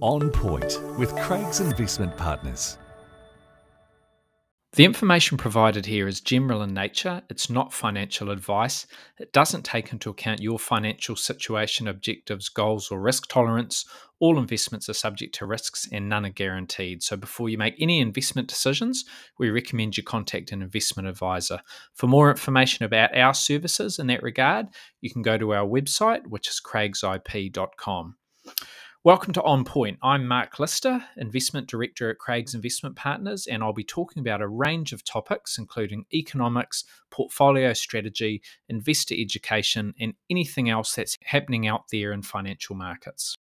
On 0.00 0.30
Point 0.30 0.80
with 0.98 1.14
Craigs 1.16 1.60
Investment 1.60 2.16
Partners. 2.16 2.78
The 4.74 4.84
information 4.84 5.38
provided 5.38 5.86
here 5.86 6.08
is 6.08 6.20
general 6.20 6.60
in 6.62 6.74
nature. 6.74 7.22
It's 7.30 7.48
not 7.48 7.72
financial 7.72 8.32
advice. 8.32 8.88
It 9.20 9.32
doesn't 9.32 9.64
take 9.64 9.92
into 9.92 10.10
account 10.10 10.42
your 10.42 10.58
financial 10.58 11.14
situation, 11.14 11.86
objectives, 11.86 12.48
goals, 12.48 12.90
or 12.90 13.00
risk 13.00 13.28
tolerance. 13.28 13.84
All 14.18 14.36
investments 14.36 14.88
are 14.88 14.94
subject 14.94 15.32
to 15.36 15.46
risks 15.46 15.86
and 15.92 16.08
none 16.08 16.26
are 16.26 16.30
guaranteed. 16.30 17.04
So, 17.04 17.16
before 17.16 17.48
you 17.48 17.56
make 17.56 17.76
any 17.78 18.00
investment 18.00 18.48
decisions, 18.48 19.04
we 19.38 19.48
recommend 19.48 19.96
you 19.96 20.02
contact 20.02 20.50
an 20.50 20.60
investment 20.60 21.06
advisor. 21.06 21.60
For 21.94 22.08
more 22.08 22.28
information 22.28 22.84
about 22.84 23.16
our 23.16 23.32
services 23.32 24.00
in 24.00 24.08
that 24.08 24.24
regard, 24.24 24.66
you 25.00 25.08
can 25.08 25.22
go 25.22 25.38
to 25.38 25.54
our 25.54 25.66
website, 25.66 26.26
which 26.26 26.48
is 26.48 26.60
craigsip.com. 26.60 28.16
Welcome 29.04 29.34
to 29.34 29.42
On 29.42 29.66
Point. 29.66 29.98
I'm 30.02 30.26
Mark 30.26 30.58
Lister, 30.58 31.04
Investment 31.18 31.68
Director 31.68 32.08
at 32.08 32.16
Craigs 32.16 32.54
Investment 32.54 32.96
Partners, 32.96 33.46
and 33.46 33.62
I'll 33.62 33.74
be 33.74 33.84
talking 33.84 34.22
about 34.22 34.40
a 34.40 34.48
range 34.48 34.94
of 34.94 35.04
topics, 35.04 35.58
including 35.58 36.06
economics, 36.14 36.84
portfolio 37.10 37.74
strategy, 37.74 38.40
investor 38.70 39.14
education, 39.14 39.92
and 40.00 40.14
anything 40.30 40.70
else 40.70 40.94
that's 40.94 41.18
happening 41.22 41.66
out 41.66 41.82
there 41.92 42.12
in 42.12 42.22
financial 42.22 42.76
markets. 42.76 43.36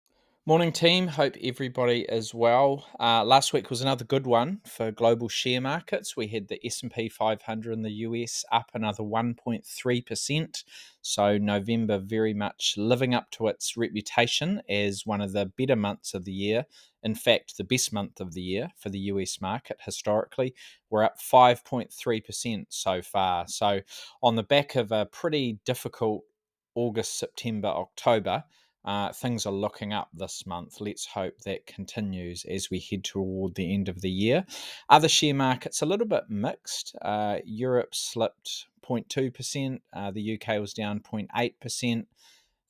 Morning, 0.50 0.72
team. 0.72 1.06
Hope 1.06 1.36
everybody 1.40 2.00
is 2.09 2.34
well. 2.34 2.84
Uh, 2.98 3.22
last 3.24 3.52
week 3.52 3.70
was 3.70 3.82
another 3.82 4.04
good 4.04 4.27
one 4.27 4.60
for 4.66 4.90
global 4.90 5.28
share 5.28 5.60
markets. 5.60 6.16
We 6.16 6.26
had 6.26 6.48
the 6.48 6.59
S&P 6.66 7.09
500 7.09 7.73
in 7.73 7.82
the 7.82 7.92
US 7.92 8.45
up 8.50 8.68
another 8.74 9.04
1.3%. 9.04 10.64
So 11.02 11.38
November 11.38 11.98
very 12.00 12.34
much 12.34 12.74
living 12.76 13.14
up 13.14 13.30
to 13.30 13.46
its 13.46 13.76
reputation 13.76 14.60
as 14.68 15.06
one 15.06 15.20
of 15.20 15.32
the 15.32 15.46
better 15.56 15.76
months 15.76 16.14
of 16.14 16.24
the 16.24 16.32
year. 16.32 16.66
In 17.04 17.14
fact, 17.14 17.56
the 17.56 17.62
best 17.62 17.92
month 17.92 18.20
of 18.20 18.34
the 18.34 18.42
year 18.42 18.70
for 18.76 18.88
the 18.88 18.98
US 18.98 19.40
market 19.40 19.76
historically. 19.84 20.52
We're 20.90 21.04
up 21.04 21.21
5.3% 21.21 22.66
so 22.71 23.02
far. 23.02 23.46
So 23.46 23.82
on 24.21 24.34
the 24.34 24.43
back 24.43 24.74
of 24.74 24.90
a 24.90 25.06
pretty 25.06 25.60
difficult 25.65 26.24
August, 26.74 27.21
September, 27.21 27.68
October, 27.68 28.43
uh, 28.84 29.12
things 29.12 29.46
are 29.46 29.52
looking 29.52 29.92
up 29.92 30.09
this 30.14 30.46
month. 30.46 30.80
Let's 30.80 31.06
hope 31.06 31.40
that 31.45 31.66
continues 31.66 32.45
as 32.45 32.70
we 32.70 32.80
head 32.80 33.04
toward 33.04 33.54
the 33.54 33.72
end 33.72 33.88
of 33.88 34.00
the 34.00 34.10
year. 34.10 34.45
Other 34.88 35.09
share 35.09 35.34
markets 35.34 35.82
a 35.82 35.87
little 35.87 36.06
bit 36.06 36.24
mixed. 36.28 36.96
Uh, 37.02 37.38
Europe 37.45 37.95
slipped 37.95 38.66
0.2%, 38.88 39.80
uh, 39.92 40.10
the 40.10 40.34
UK 40.40 40.60
was 40.60 40.72
down 40.72 41.00
0.8%. 41.00 42.06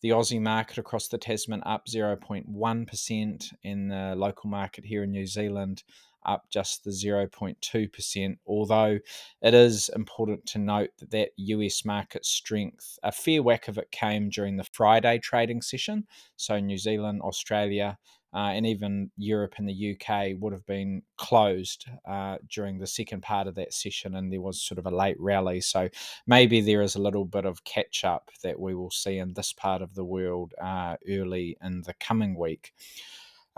The 0.02 0.11
Aussie 0.11 0.41
market 0.41 0.78
across 0.78 1.08
the 1.08 1.19
Tasman 1.19 1.62
up 1.67 1.86
0.1%, 1.86 3.45
and 3.64 3.91
the 3.91 4.14
local 4.17 4.48
market 4.48 4.86
here 4.86 5.02
in 5.02 5.11
New 5.11 5.27
Zealand 5.27 5.83
up 6.25 6.45
just 6.51 6.85
the 6.85 6.91
0.2%. 6.91 8.37
Although 8.47 8.99
it 9.43 9.55
is 9.55 9.91
important 9.95 10.47
to 10.47 10.59
note 10.59 10.91
that 10.99 11.11
that 11.11 11.31
US 11.37 11.85
market 11.85 12.25
strength, 12.25 12.99
a 13.03 13.13
fair 13.13 13.43
whack 13.43 13.69
of 13.69 13.79
it 13.79 13.91
came 13.91 14.31
during 14.31 14.57
the 14.57 14.67
Friday 14.73 15.19
trading 15.19 15.63
session. 15.63 16.07
So 16.37 16.59
New 16.59 16.79
Zealand, 16.79 17.23
Australia, 17.23 17.98
uh, 18.33 18.53
and 18.55 18.65
even 18.65 19.11
Europe 19.17 19.55
and 19.59 19.69
the 19.69 19.97
UK 19.97 20.37
would 20.39 20.53
have 20.53 20.67
been 20.67 21.03
closed 21.17 21.87
uh, 22.09 22.37
during 22.48 22.79
the 22.79 22.87
second 22.87 23.23
part 23.23 23.48
of 23.48 23.57
that 23.57 23.75
session, 23.75 24.15
and 24.15 24.33
there 24.33 24.41
was 24.41 24.63
sort 24.63 24.79
of 24.79 24.87
a 24.87 24.97
late 24.97 25.17
rally. 25.19 25.61
So 25.61 25.89
maybe 26.27 26.61
there 26.61 26.83
is 26.83 26.95
a 26.95 27.03
little 27.03 27.25
bit 27.25 27.45
of 27.45 27.65
catch 27.65 28.05
up 28.05 28.31
that 28.43 28.61
we 28.61 28.75
will 28.75 28.91
see 28.91 29.19
in 29.19 29.35
this 29.35 29.53
part 29.53 29.83
of 29.83 29.95
the 29.95 30.05
world 30.05 30.55
uh, 30.63 30.97
early 31.09 31.57
in 31.63 31.83
the 31.83 31.95
coming 31.95 32.39
week. 32.39 32.73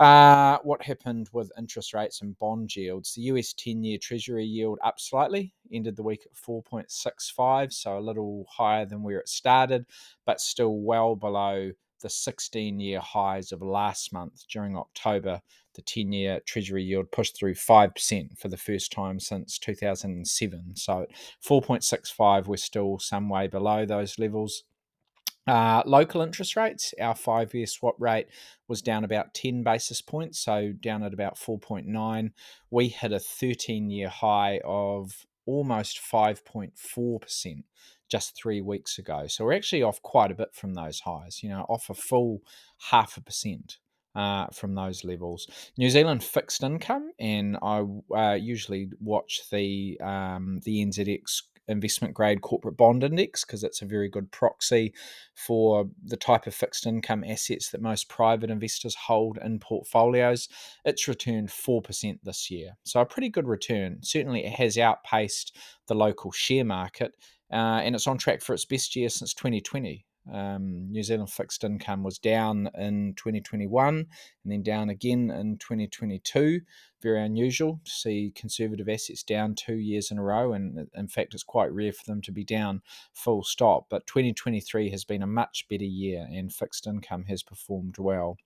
Uh, 0.03 0.59
what 0.63 0.81
happened 0.81 1.29
with 1.31 1.49
interest 1.57 1.93
rates 1.93 2.21
and 2.21 2.37
bond 2.37 2.75
yields? 2.75 3.13
The 3.13 3.21
US 3.21 3.53
10 3.53 3.85
year 3.85 3.97
Treasury 3.97 4.43
yield 4.43 4.77
up 4.83 4.99
slightly, 4.99 5.53
ended 5.71 5.95
the 5.95 6.03
week 6.03 6.25
at 6.25 6.33
4.65, 6.33 7.71
so 7.71 7.97
a 7.97 8.01
little 8.01 8.45
higher 8.49 8.85
than 8.85 9.01
where 9.01 9.19
it 9.19 9.29
started, 9.29 9.85
but 10.25 10.41
still 10.41 10.75
well 10.81 11.15
below 11.15 11.71
the 12.01 12.09
16 12.09 12.81
year 12.81 12.99
highs 12.99 13.53
of 13.53 13.61
last 13.61 14.11
month 14.11 14.43
during 14.51 14.75
October. 14.75 15.39
The 15.75 15.81
10 15.83 16.11
year 16.11 16.41
Treasury 16.45 16.83
yield 16.83 17.09
pushed 17.11 17.37
through 17.37 17.53
5% 17.53 18.37
for 18.37 18.49
the 18.49 18.57
first 18.57 18.91
time 18.91 19.21
since 19.21 19.57
2007. 19.57 20.75
So 20.75 21.03
at 21.03 21.11
4.65, 21.47 22.47
we're 22.47 22.57
still 22.57 22.99
some 22.99 23.29
way 23.29 23.47
below 23.47 23.85
those 23.85 24.19
levels. 24.19 24.65
Uh, 25.45 25.83
local 25.85 26.21
interest 26.21 26.55
rates, 26.55 26.93
our 27.01 27.15
five 27.15 27.53
year 27.53 27.67
swap 27.67 27.95
rate 27.99 28.27
was 28.67 28.81
down 28.81 29.03
about 29.03 29.33
10 29.33 29.63
basis 29.63 30.01
points, 30.01 30.39
so 30.39 30.71
down 30.71 31.03
at 31.03 31.13
about 31.13 31.35
4.9. 31.35 32.31
We 32.71 32.87
hit 32.87 33.11
a 33.11 33.19
13 33.19 33.89
year 33.89 34.09
high 34.09 34.61
of 34.63 35.25
almost 35.45 35.99
5.4% 35.99 37.63
just 38.09 38.35
three 38.37 38.61
weeks 38.61 38.97
ago. 38.97 39.25
So 39.27 39.43
we're 39.43 39.53
actually 39.53 39.83
off 39.83 40.01
quite 40.01 40.31
a 40.31 40.35
bit 40.35 40.53
from 40.53 40.75
those 40.75 41.01
highs, 41.01 41.43
you 41.43 41.49
know, 41.49 41.65
off 41.67 41.89
a 41.89 41.93
full 41.93 42.41
half 42.91 43.17
a 43.17 43.21
percent. 43.21 43.77
Uh, 44.15 44.45
from 44.53 44.75
those 44.75 45.03
levels. 45.03 45.47
New 45.75 45.89
Zealand 45.89 46.23
fixed 46.23 46.61
income, 46.61 47.09
and 47.19 47.57
I 47.63 47.83
uh, 48.15 48.35
usually 48.35 48.91
watch 48.99 49.41
the 49.49 49.99
um, 50.01 50.59
the 50.65 50.85
NZX 50.85 51.41
investment 51.67 52.13
grade 52.13 52.41
corporate 52.41 52.77
bond 52.77 53.03
index 53.03 53.45
because 53.45 53.63
it's 53.63 53.81
a 53.81 53.85
very 53.85 54.09
good 54.09 54.31
proxy 54.31 54.93
for 55.35 55.89
the 56.05 56.17
type 56.17 56.47
of 56.47 56.53
fixed 56.53 56.85
income 56.85 57.23
assets 57.23 57.69
that 57.69 57.81
most 57.81 58.09
private 58.09 58.49
investors 58.49 58.95
hold 58.95 59.37
in 59.43 59.59
portfolios. 59.59 60.49
It's 60.85 61.07
returned 61.07 61.49
4% 61.49 62.19
this 62.23 62.51
year. 62.51 62.71
So, 62.83 63.01
a 63.01 63.05
pretty 63.05 63.29
good 63.29 63.47
return. 63.47 63.99
Certainly, 64.01 64.45
it 64.45 64.53
has 64.53 64.77
outpaced 64.77 65.55
the 65.87 65.95
local 65.95 66.31
share 66.31 66.65
market. 66.65 67.13
Uh, 67.51 67.81
and 67.83 67.93
it's 67.93 68.07
on 68.07 68.17
track 68.17 68.41
for 68.41 68.53
its 68.53 68.65
best 68.65 68.95
year 68.95 69.09
since 69.09 69.33
2020. 69.33 70.05
Um, 70.31 70.89
New 70.91 71.03
Zealand 71.03 71.29
fixed 71.29 71.63
income 71.63 72.03
was 72.03 72.17
down 72.17 72.69
in 72.77 73.13
2021 73.15 73.95
and 73.97 74.07
then 74.45 74.63
down 74.63 74.89
again 74.89 75.29
in 75.29 75.57
2022. 75.57 76.61
Very 77.01 77.21
unusual 77.21 77.81
to 77.83 77.91
see 77.91 78.31
conservative 78.33 78.87
assets 78.87 79.23
down 79.23 79.55
two 79.55 79.75
years 79.75 80.11
in 80.11 80.17
a 80.17 80.23
row, 80.23 80.53
and 80.53 80.87
in 80.95 81.07
fact, 81.07 81.33
it's 81.33 81.43
quite 81.43 81.73
rare 81.73 81.91
for 81.91 82.05
them 82.05 82.21
to 82.21 82.31
be 82.31 82.45
down 82.45 82.81
full 83.13 83.43
stop. 83.43 83.87
But 83.89 84.07
2023 84.07 84.89
has 84.91 85.03
been 85.03 85.21
a 85.21 85.27
much 85.27 85.67
better 85.69 85.83
year, 85.83 86.25
and 86.31 86.53
fixed 86.53 86.87
income 86.87 87.25
has 87.25 87.43
performed 87.43 87.97
well. 87.97 88.37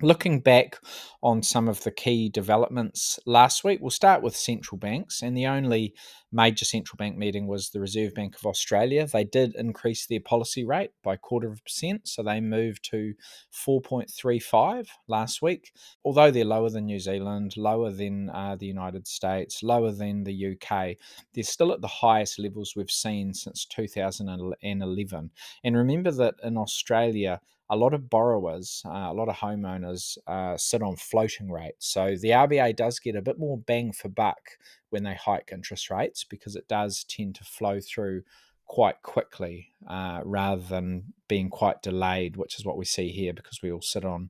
Looking 0.00 0.40
back 0.40 0.78
on 1.22 1.44
some 1.44 1.68
of 1.68 1.84
the 1.84 1.92
key 1.92 2.28
developments 2.28 3.20
last 3.24 3.62
week, 3.62 3.80
we'll 3.80 3.90
start 3.90 4.20
with 4.20 4.34
central 4.34 4.76
banks. 4.76 5.22
And 5.22 5.36
the 5.36 5.46
only 5.46 5.94
major 6.32 6.64
central 6.64 6.96
bank 6.96 7.16
meeting 7.16 7.46
was 7.46 7.70
the 7.70 7.78
Reserve 7.78 8.14
Bank 8.14 8.36
of 8.36 8.46
Australia. 8.46 9.06
They 9.06 9.22
did 9.22 9.54
increase 9.54 10.06
their 10.06 10.18
policy 10.18 10.64
rate 10.64 10.90
by 11.04 11.14
a 11.14 11.18
quarter 11.18 11.46
of 11.46 11.58
a 11.58 11.62
percent, 11.62 12.08
so 12.08 12.22
they 12.22 12.40
moved 12.40 12.88
to 12.90 13.14
4.35 13.52 14.88
last 15.06 15.42
week. 15.42 15.72
Although 16.04 16.30
they're 16.32 16.44
lower 16.44 16.70
than 16.70 16.86
New 16.86 16.98
Zealand, 16.98 17.56
lower 17.56 17.92
than 17.92 18.30
uh, 18.30 18.56
the 18.56 18.66
United 18.66 19.06
States, 19.06 19.62
lower 19.62 19.92
than 19.92 20.24
the 20.24 20.56
UK, 20.56 20.96
they're 21.34 21.44
still 21.44 21.72
at 21.72 21.80
the 21.80 21.86
highest 21.86 22.38
levels 22.40 22.74
we've 22.74 22.90
seen 22.90 23.34
since 23.34 23.66
2011. 23.66 25.30
And 25.62 25.76
remember 25.76 26.10
that 26.10 26.34
in 26.42 26.56
Australia, 26.56 27.40
a 27.72 27.76
lot 27.76 27.94
of 27.94 28.10
borrowers, 28.10 28.82
uh, 28.84 29.08
a 29.08 29.14
lot 29.14 29.30
of 29.30 29.36
homeowners 29.36 30.18
uh, 30.26 30.58
sit 30.58 30.82
on 30.82 30.94
floating 30.94 31.50
rates. 31.50 31.88
So 31.88 32.16
the 32.20 32.28
RBA 32.28 32.76
does 32.76 32.98
get 32.98 33.16
a 33.16 33.22
bit 33.22 33.38
more 33.38 33.56
bang 33.56 33.92
for 33.92 34.10
buck 34.10 34.42
when 34.90 35.04
they 35.04 35.14
hike 35.14 35.48
interest 35.50 35.90
rates 35.90 36.22
because 36.22 36.54
it 36.54 36.68
does 36.68 37.02
tend 37.04 37.34
to 37.36 37.44
flow 37.44 37.80
through 37.80 38.24
quite 38.66 39.00
quickly 39.02 39.70
uh, 39.88 40.20
rather 40.22 40.60
than 40.60 41.14
being 41.28 41.48
quite 41.48 41.80
delayed, 41.80 42.36
which 42.36 42.58
is 42.58 42.66
what 42.66 42.76
we 42.76 42.84
see 42.84 43.08
here 43.08 43.32
because 43.32 43.62
we 43.62 43.72
all 43.72 43.80
sit 43.80 44.04
on 44.04 44.28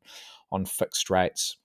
on 0.53 0.65
fixed 0.65 1.11
rates. 1.11 1.57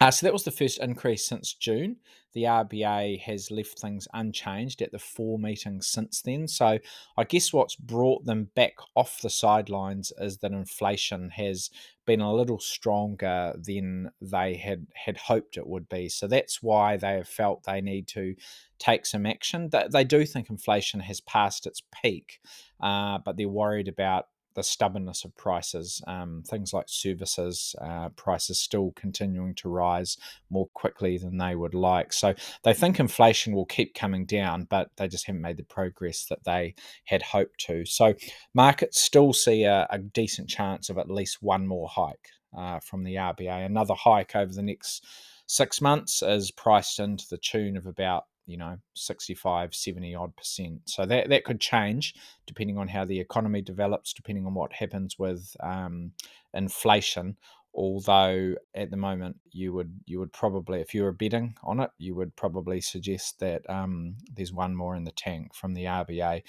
Uh, 0.00 0.12
so 0.12 0.24
that 0.24 0.32
was 0.32 0.44
the 0.44 0.50
first 0.52 0.78
increase 0.78 1.26
since 1.26 1.54
June. 1.54 1.96
The 2.32 2.44
RBA 2.44 3.20
has 3.22 3.50
left 3.50 3.80
things 3.80 4.06
unchanged 4.14 4.80
at 4.80 4.92
the 4.92 4.98
four 4.98 5.40
meetings 5.40 5.88
since 5.88 6.22
then. 6.22 6.46
So 6.46 6.78
I 7.16 7.24
guess 7.24 7.52
what's 7.52 7.74
brought 7.74 8.24
them 8.24 8.48
back 8.54 8.74
off 8.94 9.20
the 9.20 9.30
sidelines 9.30 10.12
is 10.18 10.38
that 10.38 10.52
inflation 10.52 11.30
has 11.30 11.70
been 12.06 12.20
a 12.20 12.32
little 12.32 12.60
stronger 12.60 13.54
than 13.58 14.10
they 14.20 14.54
had 14.54 14.86
had 14.94 15.16
hoped 15.16 15.56
it 15.56 15.66
would 15.66 15.88
be. 15.88 16.08
So 16.08 16.28
that's 16.28 16.62
why 16.62 16.96
they 16.96 17.14
have 17.14 17.28
felt 17.28 17.64
they 17.64 17.80
need 17.80 18.06
to 18.08 18.36
take 18.78 19.04
some 19.04 19.26
action. 19.26 19.68
They 19.90 20.04
do 20.04 20.24
think 20.24 20.48
inflation 20.48 21.00
has 21.00 21.20
passed 21.20 21.66
its 21.66 21.82
peak, 22.02 22.40
uh, 22.80 23.18
but 23.24 23.36
they're 23.36 23.48
worried 23.48 23.88
about 23.88 24.26
the 24.54 24.62
stubbornness 24.62 25.24
of 25.24 25.36
prices. 25.36 26.02
Um, 26.06 26.42
things 26.46 26.72
like 26.72 26.86
services 26.88 27.74
uh, 27.80 28.08
prices 28.10 28.58
still 28.58 28.92
continuing 28.96 29.54
to 29.56 29.68
rise 29.68 30.16
more 30.50 30.68
quickly 30.74 31.18
than 31.18 31.38
they 31.38 31.54
would 31.54 31.74
like. 31.74 32.12
So 32.12 32.34
they 32.64 32.74
think 32.74 32.98
inflation 32.98 33.54
will 33.54 33.66
keep 33.66 33.94
coming 33.94 34.26
down, 34.26 34.64
but 34.64 34.90
they 34.96 35.08
just 35.08 35.26
haven't 35.26 35.42
made 35.42 35.56
the 35.56 35.64
progress 35.64 36.24
that 36.26 36.44
they 36.44 36.74
had 37.04 37.22
hoped 37.22 37.60
to. 37.66 37.84
So 37.84 38.14
markets 38.54 39.00
still 39.00 39.32
see 39.32 39.64
a, 39.64 39.86
a 39.90 39.98
decent 39.98 40.48
chance 40.48 40.90
of 40.90 40.98
at 40.98 41.10
least 41.10 41.42
one 41.42 41.66
more 41.66 41.88
hike. 41.88 42.30
uh, 42.56 42.80
from 42.80 43.04
the 43.04 43.16
RBA. 43.16 43.66
Another 43.66 43.94
hike 43.94 44.34
over 44.34 44.52
the 44.52 44.62
next 44.62 45.04
six 45.46 45.80
months 45.80 46.22
is 46.22 46.50
priced 46.50 46.98
into 46.98 47.26
the 47.28 47.38
tune 47.38 47.76
of 47.76 47.86
about 47.86 48.24
you 48.48 48.56
know 48.56 48.76
65 48.94 49.74
70 49.74 50.14
odd 50.14 50.34
percent. 50.34 50.80
So 50.86 51.06
that 51.06 51.28
that 51.28 51.44
could 51.44 51.60
change 51.60 52.14
depending 52.46 52.78
on 52.78 52.88
how 52.88 53.04
the 53.04 53.20
economy 53.20 53.62
develops 53.62 54.12
depending 54.12 54.46
on 54.46 54.54
what 54.54 54.72
happens 54.72 55.18
with 55.18 55.54
um, 55.60 56.12
inflation 56.54 57.36
although 57.78 58.56
at 58.74 58.90
the 58.90 58.96
moment 58.96 59.36
you 59.52 59.72
would 59.72 60.00
you 60.04 60.18
would 60.18 60.32
probably 60.32 60.80
if 60.80 60.92
you 60.92 61.04
were 61.04 61.12
betting 61.12 61.54
on 61.62 61.78
it 61.78 61.90
you 61.96 62.12
would 62.12 62.34
probably 62.34 62.80
suggest 62.80 63.38
that 63.38 63.62
um, 63.70 64.16
there's 64.34 64.52
one 64.52 64.74
more 64.74 64.96
in 64.96 65.04
the 65.04 65.12
tank 65.12 65.54
from 65.54 65.74
the 65.74 65.84
RBA. 65.84 66.42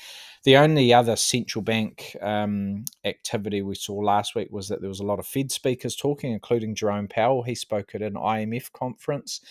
The 0.43 0.57
only 0.57 0.91
other 0.91 1.15
central 1.15 1.61
bank 1.61 2.17
um, 2.19 2.85
activity 3.05 3.61
we 3.61 3.75
saw 3.75 3.93
last 3.93 4.33
week 4.33 4.47
was 4.49 4.69
that 4.69 4.81
there 4.81 4.89
was 4.89 5.01
a 5.01 5.05
lot 5.05 5.19
of 5.19 5.27
Fed 5.27 5.51
speakers 5.51 5.95
talking, 5.95 6.31
including 6.31 6.73
Jerome 6.73 7.07
Powell. 7.07 7.43
He 7.43 7.53
spoke 7.53 7.93
at 7.93 8.01
an 8.01 8.15
IMF 8.15 8.71
conference. 8.71 9.41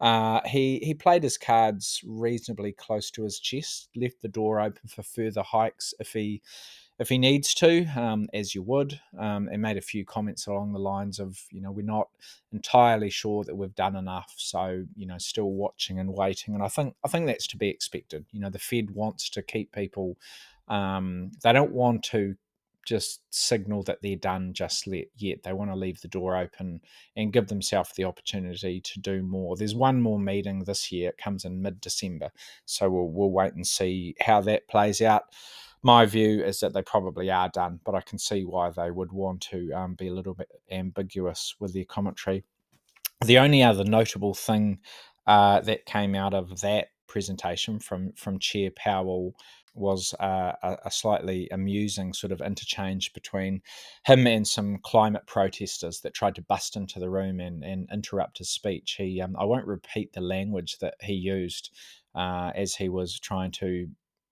Uh, 0.00 0.40
he 0.46 0.78
he 0.78 0.94
played 0.94 1.22
his 1.22 1.36
cards 1.36 2.00
reasonably 2.06 2.72
close 2.72 3.10
to 3.10 3.24
his 3.24 3.38
chest, 3.38 3.90
left 3.94 4.22
the 4.22 4.28
door 4.28 4.58
open 4.58 4.88
for 4.88 5.02
further 5.02 5.42
hikes 5.42 5.92
if 6.00 6.14
he 6.14 6.40
if 6.98 7.08
he 7.08 7.18
needs 7.18 7.52
to, 7.54 7.84
um, 7.96 8.28
as 8.32 8.54
you 8.54 8.62
would, 8.62 8.98
um, 9.18 9.48
and 9.52 9.60
made 9.60 9.76
a 9.76 9.82
few 9.82 10.04
comments 10.04 10.46
along 10.46 10.72
the 10.72 10.78
lines 10.78 11.18
of, 11.18 11.38
you 11.50 11.60
know, 11.60 11.70
we're 11.70 11.84
not 11.84 12.08
entirely 12.52 13.10
sure 13.10 13.44
that 13.44 13.54
we've 13.54 13.74
done 13.74 13.96
enough, 13.96 14.32
so 14.36 14.84
you 14.96 15.06
know, 15.06 15.18
still 15.18 15.50
watching 15.50 15.98
and 15.98 16.14
waiting. 16.14 16.54
And 16.54 16.62
I 16.62 16.68
think 16.68 16.94
I 17.04 17.08
think 17.08 17.26
that's 17.26 17.46
to 17.48 17.56
be 17.56 17.68
expected. 17.68 18.24
You 18.32 18.40
know, 18.40 18.50
the 18.50 18.58
Fed 18.58 18.90
wants 18.90 19.28
to 19.30 19.42
keep 19.42 19.72
people. 19.72 20.16
Um, 20.68 21.30
they 21.42 21.52
don't 21.52 21.72
want 21.72 22.02
to 22.04 22.36
just 22.86 23.20
signal 23.30 23.82
that 23.82 24.00
they're 24.00 24.16
done 24.16 24.54
just 24.54 24.86
yet. 24.86 25.42
They 25.42 25.52
want 25.52 25.70
to 25.70 25.76
leave 25.76 26.00
the 26.00 26.08
door 26.08 26.36
open 26.36 26.80
and 27.16 27.32
give 27.32 27.48
themselves 27.48 27.90
the 27.96 28.04
opportunity 28.04 28.80
to 28.80 29.00
do 29.00 29.22
more. 29.22 29.56
There's 29.56 29.74
one 29.74 30.00
more 30.00 30.20
meeting 30.20 30.60
this 30.60 30.90
year. 30.92 31.10
It 31.10 31.18
comes 31.18 31.44
in 31.44 31.60
mid 31.60 31.80
December, 31.80 32.30
so 32.64 32.88
we'll 32.88 33.08
we'll 33.08 33.30
wait 33.30 33.52
and 33.54 33.66
see 33.66 34.14
how 34.20 34.40
that 34.42 34.68
plays 34.68 35.02
out 35.02 35.24
my 35.86 36.04
view 36.04 36.42
is 36.42 36.58
that 36.60 36.74
they 36.74 36.82
probably 36.82 37.30
are 37.30 37.48
done, 37.48 37.78
but 37.84 37.94
I 37.94 38.00
can 38.00 38.18
see 38.18 38.44
why 38.44 38.70
they 38.70 38.90
would 38.90 39.12
want 39.12 39.40
to 39.52 39.70
um, 39.72 39.94
be 39.94 40.08
a 40.08 40.12
little 40.12 40.34
bit 40.34 40.48
ambiguous 40.68 41.54
with 41.60 41.74
their 41.74 41.84
commentary. 41.84 42.42
The 43.24 43.38
only 43.38 43.62
other 43.62 43.84
notable 43.84 44.34
thing 44.34 44.80
uh, 45.28 45.60
that 45.60 45.86
came 45.86 46.16
out 46.16 46.34
of 46.34 46.60
that 46.60 46.88
presentation 47.06 47.78
from 47.78 48.12
from 48.16 48.40
Chair 48.40 48.70
Powell 48.74 49.36
was 49.74 50.12
uh, 50.18 50.52
a, 50.60 50.76
a, 50.86 50.90
slightly 50.90 51.48
amusing 51.52 52.12
sort 52.12 52.32
of 52.32 52.40
interchange 52.40 53.12
between 53.12 53.60
him 54.06 54.26
and 54.26 54.48
some 54.48 54.78
climate 54.82 55.26
protesters 55.26 56.00
that 56.00 56.14
tried 56.14 56.34
to 56.34 56.42
bust 56.42 56.76
into 56.76 56.98
the 56.98 57.10
room 57.10 57.40
and, 57.40 57.62
and 57.62 57.86
interrupt 57.92 58.38
his 58.38 58.48
speech. 58.48 58.96
He, 58.98 59.20
um, 59.20 59.36
I 59.38 59.44
won't 59.44 59.66
repeat 59.66 60.14
the 60.14 60.22
language 60.22 60.78
that 60.78 60.94
he 61.02 61.12
used 61.12 61.70
uh, 62.14 62.52
as 62.54 62.74
he 62.74 62.88
was 62.88 63.20
trying 63.20 63.50
to 63.52 63.86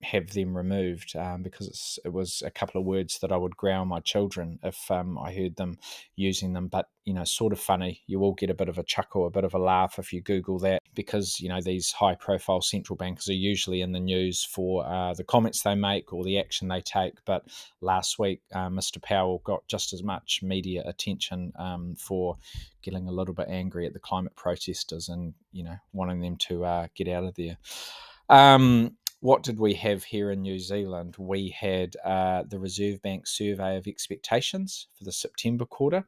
have 0.05 0.31
them 0.31 0.57
removed 0.57 1.17
um, 1.17 1.43
because 1.43 1.99
it 2.05 2.13
was 2.13 2.43
a 2.45 2.51
couple 2.51 2.81
of 2.81 2.87
words 2.87 3.19
that 3.21 3.33
I 3.33 3.37
would 3.37 3.57
growl 3.57 3.85
my 3.85 4.01
children 4.01 4.59
if 4.63 4.91
um, 4.91 5.19
I 5.19 5.33
heard 5.35 5.57
them 5.57 5.79
using 6.17 6.53
them. 6.53 6.69
But 6.69 6.89
you 7.05 7.13
know, 7.13 7.25
sort 7.25 7.53
of 7.53 7.61
funny. 7.61 8.03
You 8.07 8.19
will 8.19 8.33
get 8.33 8.51
a 8.51 8.55
bit 8.55 8.69
of 8.69 8.79
a 8.79 8.83
chuckle, 8.83 9.27
a 9.27 9.31
bit 9.31 9.45
of 9.45 9.55
a 9.55 9.59
laugh 9.59 9.99
if 9.99 10.13
you 10.13 10.23
Google 10.23 10.59
that 10.61 10.81
because 10.95 11.41
you 11.41 11.49
know 11.49 11.61
these 11.61 11.93
high-profile 11.93 12.63
central 12.63 12.97
bankers 12.97 13.29
are 13.29 13.35
usually 13.35 13.83
in 13.83 13.93
the 13.93 14.01
news 14.01 14.45
for 14.45 14.87
uh, 14.87 15.13
the 15.15 15.25
comments 15.25 15.63
they 15.63 15.75
make 15.75 16.13
or 16.13 16.25
the 16.25 16.39
action 16.39 16.69
they 16.69 16.81
take. 16.81 17.15
But 17.25 17.45
last 17.81 18.19
week, 18.19 18.41
uh, 18.55 18.69
Mr. 18.69 19.03
Powell 19.03 19.43
got 19.45 19.67
just 19.67 19.93
as 19.93 20.03
much 20.03 20.41
media 20.43 20.83
attention 20.87 21.53
um, 21.59 21.95
for 21.99 22.37
getting 22.83 23.09
a 23.09 23.13
little 23.13 23.35
bit 23.35 23.49
angry 23.49 23.87
at 23.87 23.93
the 23.93 23.99
climate 23.99 24.37
protesters 24.37 25.09
and 25.09 25.35
you 25.53 25.65
know 25.65 25.77
wanting 25.93 26.21
them 26.21 26.37
to 26.37 26.65
uh, 26.65 26.87
get 26.95 27.09
out 27.09 27.25
of 27.25 27.35
there. 27.35 27.59
Um, 28.29 28.97
what 29.25 29.43
did 29.43 29.59
we 29.59 29.73
have 29.73 30.05
here 30.05 30.31
in 30.31 30.43
New 30.43 30.59
Zealand? 30.59 31.17
We 31.19 31.49
had 31.49 31.97
uh, 32.05 32.43
the 32.47 32.59
Reserve 32.59 33.01
Bank 33.01 33.27
survey 33.27 33.79
of 33.79 33.87
expectations 33.87 34.89
for 34.99 35.05
the 35.05 35.13
September 35.13 35.65
quarter. 35.65 36.05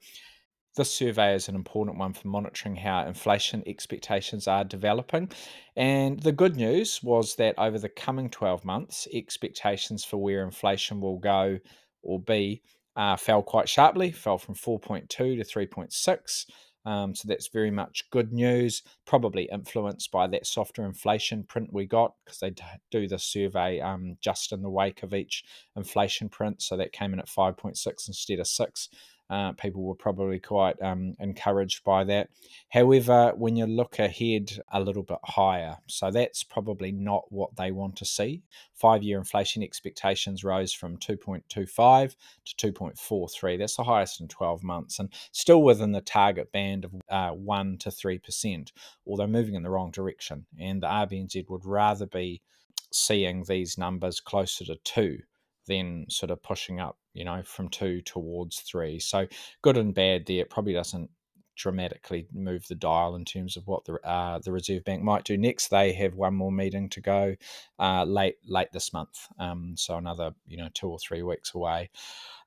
This 0.77 0.93
survey 0.93 1.35
is 1.35 1.49
an 1.49 1.55
important 1.55 1.97
one 1.97 2.13
for 2.13 2.29
monitoring 2.29 2.77
how 2.77 3.07
inflation 3.07 3.63
expectations 3.67 4.47
are 4.47 4.65
developing. 4.65 5.31
And 5.77 6.21
the 6.21 6.31
good 6.31 6.57
news 6.57 7.03
was 7.03 7.37
that 7.37 7.55
over 7.57 7.79
the 7.79 7.89
coming 7.89 8.29
12 8.29 8.67
months, 8.67 9.09
expectations 9.15 10.05
for 10.05 10.19
where 10.19 10.45
inflation 10.45 11.01
will 11.01 11.19
go 11.19 11.59
or 12.03 12.21
be 12.21 12.61
uh, 12.97 13.17
fell 13.17 13.43
quite 13.43 13.71
sharply, 13.71 14.13
fell 14.13 14.37
from 14.37 14.55
4.2 14.55 15.09
to 15.09 15.37
3.6. 15.37 16.47
Um, 16.87 17.17
so 17.17 17.27
that's 17.27 17.49
very 17.49 17.71
much 17.71 18.09
good 18.11 18.33
news, 18.33 18.83
probably 19.07 19.49
influenced 19.53 20.13
by 20.13 20.29
that 20.29 20.47
softer 20.47 20.87
inflation 20.87 21.43
print 21.43 21.73
we 21.73 21.85
got 21.85 22.15
because 22.25 22.39
they 22.39 22.55
do 22.93 23.09
the 23.09 23.19
survey 23.19 23.81
um, 23.81 24.17
just 24.21 24.53
in 24.53 24.63
the 24.63 24.71
wake 24.71 25.03
of 25.03 25.13
each 25.13 25.45
inflation 25.75 26.29
print. 26.29 26.63
So 26.63 26.77
that 26.77 26.93
came 26.93 27.13
in 27.13 27.19
at 27.19 27.27
5.6 27.27 28.09
instead 28.09 28.39
of 28.39 28.47
6. 28.47 28.89
Uh, 29.29 29.53
people 29.53 29.83
were 29.83 29.95
probably 29.95 30.39
quite 30.39 30.81
um, 30.81 31.15
encouraged 31.19 31.83
by 31.85 32.05
that. 32.05 32.29
However, 32.69 33.33
when 33.37 33.57
you 33.57 33.67
look 33.67 33.99
ahead 33.99 34.59
a 34.73 34.81
little 34.81 35.03
bit 35.03 35.19
higher, 35.25 35.79
so 35.87 36.11
that's 36.11 36.45
probably 36.45 36.93
not 36.93 37.25
what 37.31 37.57
they 37.57 37.73
want 37.73 37.97
to 37.97 38.05
see. 38.05 38.43
Five 38.75 39.03
year 39.03 39.19
inflation 39.19 39.63
expectations 39.63 40.45
rose 40.45 40.73
from 40.73 40.97
2.25 40.99 42.15
to 42.45 42.73
2.43. 42.73 43.59
That's 43.59 43.77
the 43.77 43.85
highest 43.85 44.21
in 44.21 44.29
12 44.29 44.63
months 44.63 44.99
and 44.99 45.13
still 45.33 45.63
within 45.63 45.93
the 45.93 46.01
target 46.01 46.53
band 46.53 46.85
of 46.85 46.95
uh, 47.09 47.31
1 47.31 47.79
to 47.79 47.89
3%, 47.91 48.71
although 49.07 49.27
moving 49.27 49.55
in 49.55 49.63
the 49.63 49.71
wrong 49.71 49.91
direction. 49.91 50.47
And 50.61 50.83
the 50.83 50.89
RBNZ 50.89 51.49
would 51.49 51.65
rather 51.65 52.07
be 52.07 52.43
seeing 52.93 53.45
these 53.45 53.77
numbers 53.77 54.21
closer 54.21 54.65
to 54.67 54.77
2 54.77 55.19
than 55.67 56.07
sort 56.09 56.31
of 56.31 56.43
pushing 56.43 56.81
up, 56.81 56.97
you 57.17 57.25
know, 57.25 57.43
from 57.43 57.69
two 57.69 58.03
towards 58.03 58.61
three. 58.61 58.99
So 58.99 59.27
good 59.63 59.77
and 59.77 59.95
bad 59.95 60.27
there. 60.27 60.43
It 60.43 60.51
probably 60.51 60.75
doesn't 60.75 61.11
dramatically 61.57 62.29
move 62.33 62.67
the 62.69 62.75
dial 62.75 63.17
in 63.17 63.25
terms 63.25 63.57
of 63.57 63.67
what 63.67 63.85
the 63.87 63.95
uh, 64.07 64.39
the 64.39 64.53
Reserve 64.53 64.85
Bank 64.85 65.03
might 65.03 65.25
do 65.25 65.37
next. 65.37 65.69
They 65.69 65.93
have 65.95 66.15
one 66.15 66.35
more 66.35 66.53
meeting 66.53 66.89
to 66.91 67.01
go 67.01 67.35
uh, 67.79 68.05
late 68.05 68.37
late 68.47 68.69
this 68.73 68.93
month, 68.93 69.27
um, 69.39 69.75
so 69.77 69.97
another 69.97 70.33
you 70.47 70.59
know 70.59 70.69
two 70.75 70.89
or 70.89 70.99
three 70.99 71.23
weeks 71.23 71.55
away. 71.55 71.91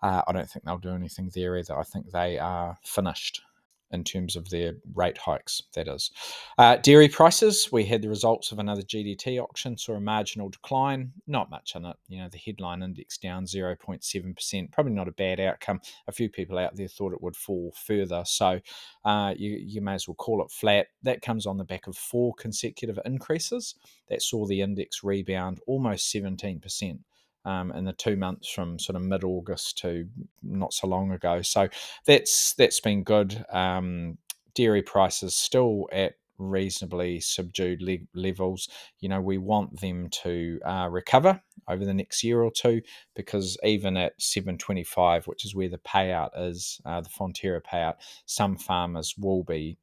Uh, 0.02 0.22
I 0.28 0.32
don't 0.32 0.50
think 0.50 0.64
they'll 0.64 0.78
do 0.78 0.94
anything 0.94 1.32
there 1.34 1.58
either. 1.58 1.78
I 1.78 1.84
think 1.84 2.12
they 2.12 2.38
are 2.38 2.78
finished 2.84 3.42
in 3.92 4.04
terms 4.04 4.36
of 4.36 4.50
their 4.50 4.74
rate 4.94 5.18
hikes, 5.18 5.64
that 5.74 5.88
is. 5.88 6.12
Uh, 6.58 6.78
dairy 6.78 7.08
prices, 7.08 7.70
we 7.72 7.86
had 7.86 8.02
the 8.02 8.10
results 8.10 8.52
of 8.52 8.60
another 8.60 8.82
GDT 8.82 9.42
auction, 9.42 9.78
saw 9.78 9.96
a 9.96 10.00
marginal 10.00 10.50
decline, 10.50 11.12
not 11.28 11.50
much 11.50 11.76
in 11.76 11.86
it. 11.86 11.96
You 12.08 12.20
know, 12.20 12.30
the 12.30 12.38
headline 12.38 12.84
index 12.84 13.18
down 13.18 13.46
0.7%, 13.46 14.72
probably 14.72 14.94
not 14.94 15.08
a 15.08 15.14
bad 15.14 15.40
outcome. 15.40 15.82
A 16.08 16.12
few 16.12 16.30
people 16.30 16.58
out 16.58 16.76
there 16.76 16.88
thought 16.88 17.14
it 17.14 17.22
would 17.22 17.36
fall 17.36 17.74
further, 17.86 18.24
so 18.26 18.60
uh, 19.06 19.34
you, 19.38 19.52
you 19.52 19.82
may 19.82 19.94
as 19.94 20.08
well 20.08 20.16
call 20.16 20.44
it 20.44 20.52
flat. 20.52 20.88
That 21.04 21.22
comes 21.22 21.46
on 21.46 21.58
the 21.58 21.64
back 21.64 21.88
of 21.88 21.98
four 21.98 22.34
consecutive 22.36 23.00
increases 23.06 23.76
that 24.10 24.22
saw 24.22 24.46
the 24.46 24.62
index 24.62 25.04
rebound 25.04 25.60
almost 25.68 26.14
17% 26.14 27.00
um, 27.46 27.72
in 27.72 27.86
the 27.86 27.94
two 27.94 28.16
months 28.16 28.50
from 28.50 28.80
sort 28.80 28.96
of 28.96 29.04
mid 29.04 29.24
August 29.24 29.78
to 29.80 30.08
not 30.44 30.74
so 30.74 30.88
long 30.88 31.12
ago. 31.12 31.42
So 31.42 31.70
that's 32.06 32.54
that's 32.54 32.80
been 32.80 33.04
good. 33.04 33.46
Um, 33.52 34.18
dairy 34.56 34.82
prices 34.82 35.36
still 35.36 35.88
at 35.92 36.14
reasonably 36.40 37.20
subdued 37.20 37.82
le- 37.82 37.98
levels. 38.20 38.70
You 39.00 39.10
know, 39.10 39.22
we 39.22 39.38
want 39.38 39.80
them 39.80 40.10
to 40.24 40.60
uh, 40.66 40.88
recover 40.90 41.42
over 41.68 41.86
the 41.86 41.94
next 41.94 42.24
year 42.24 42.42
or 42.42 42.52
two 42.52 42.82
because 43.16 43.58
even 43.64 43.98
at 43.98 44.20
725, 44.20 45.28
which 45.28 45.46
is 45.46 45.54
where 45.54 45.70
the 45.70 45.78
payout 45.80 46.30
is, 46.36 46.82
uh, 46.86 47.02
the 47.02 47.10
Fonterra 47.10 47.62
payout, 47.62 47.96
some 48.26 48.56
farmers 48.58 49.16
will 49.18 49.44
be 49.44 49.78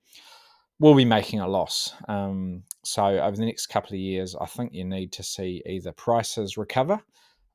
will 0.79 0.95
be 0.95 1.07
making 1.07 1.41
a 1.41 1.49
loss. 1.49 1.95
Um, 2.07 2.63
so 2.85 3.03
over 3.03 3.35
the 3.35 3.47
next 3.47 3.69
couple 3.69 3.95
of 3.95 4.01
years, 4.01 4.37
I 4.39 4.45
think 4.45 4.75
you 4.75 4.85
need 4.85 5.11
to 5.13 5.23
see 5.23 5.63
either 5.65 5.93
prices 5.93 6.59
recover 6.59 7.01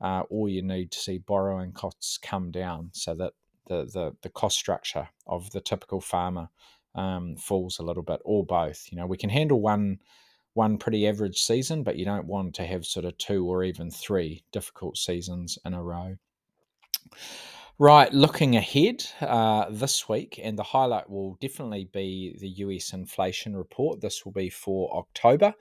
uh, 0.02 0.24
or 0.30 0.50
you 0.50 0.62
need 0.62 0.92
to 0.92 1.00
see 1.00 1.18
borrowing 1.20 1.72
costs 1.72 2.18
come 2.18 2.52
down 2.52 2.90
so 2.94 3.14
that 3.16 3.34
the, 3.68 3.86
the, 3.86 4.16
the 4.22 4.30
cost 4.30 4.58
structure 4.58 5.08
of 5.28 5.50
the 5.52 5.62
typical 5.62 6.02
farmer 6.02 6.50
um, 6.96 7.36
falls 7.38 7.80
a 7.80 7.84
little 7.84 8.04
bit, 8.04 8.20
or 8.26 8.46
both. 8.46 8.88
You 8.92 8.98
know, 8.98 9.06
we 9.06 9.18
can 9.18 9.30
handle 9.30 9.62
one 9.62 10.00
one 10.54 10.78
pretty 10.78 11.08
average 11.08 11.38
season, 11.38 11.82
but 11.82 11.96
you 11.96 12.04
don't 12.04 12.26
want 12.26 12.54
to 12.56 12.66
have 12.66 12.86
sort 12.86 13.06
of 13.06 13.18
two 13.18 13.46
or 13.46 13.64
even 13.64 13.90
three 13.90 14.44
difficult 14.52 14.98
seasons 14.98 15.58
in 15.64 15.74
a 15.74 15.82
row. 15.82 16.18
Right, 17.80 18.14
looking 18.14 18.58
ahead 18.58 19.04
uh, 19.22 19.68
this 19.72 20.08
week, 20.10 20.40
and 20.44 20.60
the 20.60 20.64
highlight 20.64 21.10
will 21.10 21.38
definitely 21.40 21.90
be 21.92 22.36
the 22.40 22.50
US 22.50 22.94
inflation 22.94 23.56
report. 23.56 24.02
This 24.02 24.26
will 24.26 24.34
be 24.34 24.50
for 24.50 24.96
October 24.96 25.56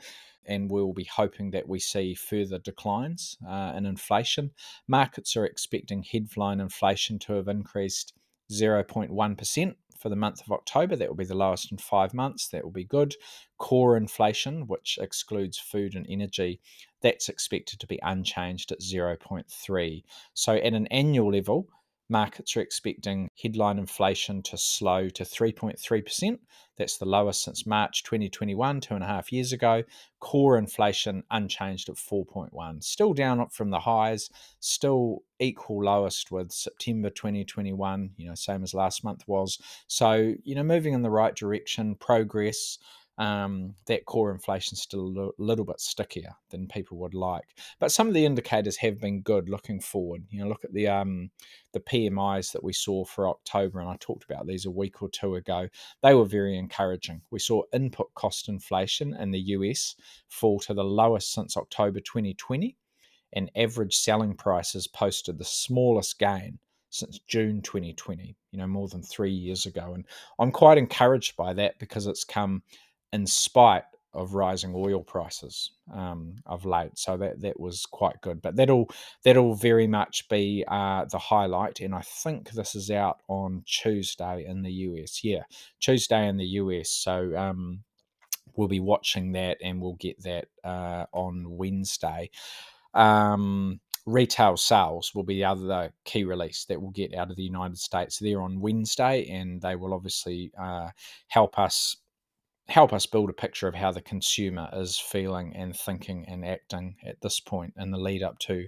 and 0.47 0.71
we'll 0.71 0.93
be 0.93 1.05
hoping 1.05 1.51
that 1.51 1.69
we 1.69 1.79
see 1.79 2.15
further 2.15 2.59
declines 2.59 3.37
uh, 3.49 3.73
in 3.77 3.87
inflation. 3.87 4.51
Markets 4.89 5.37
are 5.37 5.45
expecting 5.45 6.03
headline 6.03 6.61
inflation 6.61 7.19
to 7.21 7.35
have 7.35 7.49
increased 7.49 8.15
0.1% 8.51 9.75
for 10.01 10.09
the 10.09 10.17
month 10.17 10.41
of 10.41 10.51
October. 10.51 10.97
That 10.97 11.09
will 11.09 11.17
be 11.17 11.25
the 11.25 11.35
lowest 11.35 11.71
in 11.71 11.79
five 11.79 12.15
months. 12.15 12.49
That 12.49 12.65
will 12.65 12.73
be 12.73 12.85
good. 12.85 13.15
Core 13.59 13.97
inflation, 13.97 14.67
which 14.67 14.99
excludes 15.01 15.59
food 15.59 15.95
and 15.95 16.07
energy, 16.09 16.61
that's 17.03 17.29
expected 17.29 17.79
to 17.81 17.87
be 17.87 18.01
unchanged 18.03 18.73
at 18.73 18.81
0.3. 18.81 20.03
So 20.35 20.55
at 20.55 20.73
an 20.73 20.87
annual 20.89 21.31
level, 21.31 21.69
markets 22.11 22.57
are 22.57 22.61
expecting 22.61 23.31
headline 23.41 23.79
inflation 23.79 24.43
to 24.43 24.57
slow 24.57 25.09
to 25.11 25.25
3.3%. 25.25 26.39
That's 26.77 26.97
the 26.97 27.05
lowest 27.05 27.43
since 27.43 27.67
March 27.67 28.03
2021, 28.05 28.81
two 28.81 28.95
and 28.95 29.05
a 29.05 29.07
half 29.07 29.33
years 29.33 29.53
ago. 29.53 29.83
Core 30.19 30.57
inflation 30.57 31.23
unchanged 31.31 31.89
at 31.89 31.97
4.1. 31.97 32.83
Still 32.83 33.13
down 33.13 33.47
from 33.51 33.71
the 33.71 33.81
highs, 33.81 34.31
still 34.61 35.23
equal 35.39 35.85
lowest 35.85 36.31
with 36.31 36.53
September 36.53 37.11
2021, 37.11 38.11
you 38.17 38.29
know, 38.29 38.35
same 38.35 38.63
as 38.63 38.75
last 38.75 39.05
month 39.05 39.25
was. 39.27 39.59
So, 39.87 40.35
you 40.43 40.55
know, 40.55 40.63
moving 40.63 40.95
in 40.95 41.03
the 41.03 41.11
right 41.11 41.35
direction, 41.35 41.95
progress 41.97 42.79
um, 43.21 43.75
that 43.85 44.07
core 44.07 44.33
inflation 44.33 44.77
is 44.77 44.81
still 44.81 45.33
a 45.39 45.43
little 45.43 45.67
bit 45.67 45.79
stickier 45.79 46.35
than 46.49 46.67
people 46.67 46.97
would 46.97 47.13
like. 47.13 47.55
But 47.79 47.93
some 47.93 48.09
of 48.09 48.15
the 48.15 48.25
indicators 48.25 48.79
have 48.79 48.99
been 48.99 49.21
good 49.21 49.51
looking 49.51 49.79
forward. 49.79 50.25
You 50.31 50.41
know, 50.41 50.49
look 50.49 50.65
at 50.65 50.73
the 50.73 50.89
um, 50.89 51.31
the 51.75 51.81
PMIs 51.81 52.51
that 52.53 52.65
we 52.65 52.73
saw 52.73 53.05
for 53.05 53.29
October, 53.29 53.81
and 53.81 53.91
I 53.91 53.97
talked 54.01 54.25
about 54.25 54.47
these 54.47 54.65
a 54.65 54.71
week 54.71 55.03
or 55.03 55.11
two 55.11 55.35
ago. 55.35 55.69
They 56.03 56.15
were 56.15 56.25
very 56.25 56.57
encouraging. 56.57 57.21
We 57.31 57.41
saw 57.41 57.63
input 57.75 58.13
cost 58.15 58.49
inflation 58.49 59.15
in 59.15 59.33
the 59.33 59.41
US 59.41 59.97
fall 60.29 60.59
to 60.61 60.73
the 60.73 60.83
lowest 60.83 61.31
since 61.31 61.59
October 61.59 62.01
2020, 62.01 62.75
and 63.35 63.51
average 63.55 63.97
selling 63.97 64.35
prices 64.35 64.87
posted 64.87 65.37
the 65.37 65.45
smallest 65.45 66.19
gain 66.19 66.59
since 66.89 67.21
June 67.29 67.61
2020, 67.63 68.35
you 68.51 68.59
know, 68.59 68.67
more 68.67 68.89
than 68.89 69.03
three 69.03 69.31
years 69.31 69.67
ago. 69.67 69.93
And 69.95 70.07
I'm 70.39 70.51
quite 70.51 70.79
encouraged 70.79 71.37
by 71.37 71.53
that 71.53 71.79
because 71.79 72.07
it's 72.07 72.25
come 72.25 72.63
in 73.13 73.27
spite 73.27 73.85
of 74.13 74.35
rising 74.35 74.73
oil 74.75 75.03
prices 75.03 75.71
um, 75.95 76.35
of 76.47 76.65
late. 76.65 76.99
So 76.99 77.17
that 77.17 77.41
that 77.43 77.61
was 77.61 77.87
quite 77.87 78.21
good. 78.23 78.43
But 78.43 78.57
that'll 78.57 78.91
that'll 79.25 79.55
very 79.55 79.87
much 79.87 80.29
be 80.29 80.65
uh, 80.67 81.05
the 81.05 81.19
highlight. 81.19 81.81
And 81.81 81.95
I 81.95 82.03
think 82.03 82.51
this 82.51 82.75
is 82.75 82.91
out 82.91 83.21
on 83.29 83.63
Tuesday 83.67 84.45
in 84.47 84.63
the 84.63 84.73
US. 84.73 85.23
Yeah, 85.23 85.43
Tuesday 85.79 86.27
in 86.29 86.37
the 86.37 86.47
US. 86.47 86.91
So 86.91 87.37
um, 87.37 87.85
we'll 88.57 88.69
be 88.69 88.81
watching 88.81 89.33
that, 89.33 89.59
and 89.63 89.81
we'll 89.81 89.95
get 89.95 90.23
that 90.25 90.47
uh, 90.65 91.07
on 91.13 91.45
Wednesday. 91.49 92.31
Um, 92.95 93.81
retail 94.07 94.57
sales 94.57 95.15
will 95.15 95.23
be 95.23 95.37
the 95.37 95.45
other 95.45 95.93
key 96.05 96.25
release 96.25 96.65
that 96.65 96.81
we'll 96.81 96.91
get 96.91 97.15
out 97.15 97.31
of 97.31 97.37
the 97.37 97.45
United 97.45 97.79
States. 97.79 98.19
They're 98.19 98.43
on 98.43 98.61
Wednesday, 98.61 99.29
and 99.29 99.61
they 99.63 99.77
will 99.77 99.95
obviously 99.95 100.51
uh, 100.61 100.89
help 101.29 101.59
us 101.59 101.97
help 102.71 102.93
us 102.93 103.05
build 103.05 103.29
a 103.29 103.35
picture 103.35 103.67
of 103.67 103.75
how 103.75 103.91
the 103.91 104.01
consumer 104.01 104.69
is 104.73 104.97
feeling 104.97 105.55
and 105.57 105.77
thinking 105.77 106.25
and 106.29 106.47
acting 106.47 106.95
at 107.05 107.21
this 107.21 107.41
point 107.41 107.75
in 107.77 107.91
the 107.91 107.99
lead 107.99 108.23
up 108.23 108.39
to 108.39 108.67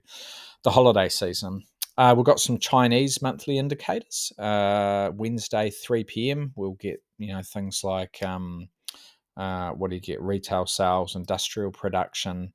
the 0.64 0.71
holiday 0.71 1.09
season. 1.09 1.62
Uh, 1.97 2.12
we've 2.16 2.26
got 2.26 2.40
some 2.40 2.59
Chinese 2.59 3.23
monthly 3.23 3.59
indicators. 3.59 4.32
Uh, 4.38 5.11
Wednesday, 5.14 5.71
3 5.71 6.04
p.m., 6.04 6.52
we'll 6.56 6.73
get 6.73 7.02
you 7.18 7.32
know 7.32 7.42
things 7.42 7.85
like 7.85 8.21
um, 8.23 8.68
uh, 9.37 9.71
what 9.71 9.90
do 9.90 9.97
you 9.97 10.02
get? 10.02 10.21
Retail 10.21 10.66
sales, 10.66 11.14
industrial 11.14 11.71
production, 11.71 12.52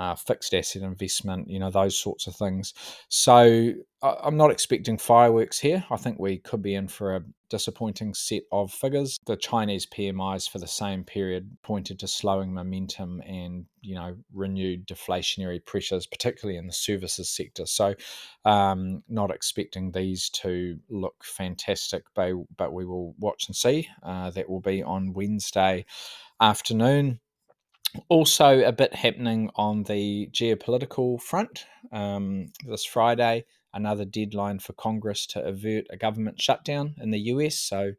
uh, 0.00 0.14
fixed 0.14 0.54
asset 0.54 0.80
investment, 0.80 1.50
you 1.50 1.58
know, 1.58 1.70
those 1.70 2.00
sorts 2.00 2.26
of 2.26 2.34
things. 2.34 2.72
So 3.10 3.74
I'm 4.02 4.38
not 4.38 4.50
expecting 4.50 4.96
fireworks 4.96 5.58
here. 5.58 5.84
I 5.90 5.98
think 5.98 6.18
we 6.18 6.38
could 6.38 6.62
be 6.62 6.74
in 6.74 6.88
for 6.88 7.16
a 7.16 7.24
disappointing 7.50 8.14
set 8.14 8.44
of 8.50 8.72
figures. 8.72 9.18
The 9.26 9.36
Chinese 9.36 9.86
PMIs 9.86 10.48
for 10.48 10.58
the 10.58 10.66
same 10.66 11.04
period 11.04 11.54
pointed 11.62 11.98
to 11.98 12.08
slowing 12.08 12.54
momentum 12.54 13.20
and, 13.26 13.66
you 13.82 13.94
know, 13.94 14.16
renewed 14.32 14.86
deflationary 14.86 15.62
pressures, 15.62 16.06
particularly 16.06 16.56
in 16.56 16.66
the 16.66 16.72
services 16.72 17.28
sector. 17.28 17.66
So, 17.66 17.94
um, 18.46 19.02
not 19.06 19.30
expecting 19.30 19.92
these 19.92 20.30
to 20.30 20.78
look 20.88 21.22
fantastic, 21.22 22.04
but, 22.14 22.32
but 22.56 22.72
we 22.72 22.86
will 22.86 23.14
watch 23.18 23.48
and 23.48 23.56
see. 23.56 23.86
Uh, 24.02 24.30
that 24.30 24.48
will 24.48 24.62
be 24.62 24.82
on 24.82 25.12
Wednesday 25.12 25.84
afternoon 26.40 27.20
also, 28.08 28.60
a 28.60 28.72
bit 28.72 28.94
happening 28.94 29.50
on 29.56 29.82
the 29.84 30.28
geopolitical 30.32 31.20
front. 31.20 31.64
Um, 31.92 32.52
this 32.66 32.84
Friday, 32.84 33.44
another 33.74 34.04
deadline 34.04 34.58
for 34.60 34.72
Congress 34.74 35.26
to 35.28 35.44
avert 35.44 35.86
a 35.90 35.96
government 35.96 36.40
shutdown 36.40 36.94
in 37.00 37.10
the 37.10 37.20
US. 37.20 37.58
So, 37.58 37.92